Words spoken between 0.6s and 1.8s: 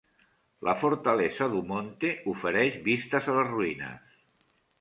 La Fortaleza do